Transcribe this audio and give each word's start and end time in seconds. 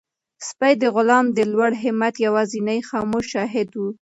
سپی 0.47 0.73
د 0.81 0.83
غلام 0.95 1.25
د 1.37 1.39
لوړ 1.53 1.71
همت 1.83 2.15
یوازینی 2.25 2.79
خاموش 2.89 3.25
شاهد 3.33 3.69
و. 3.75 3.79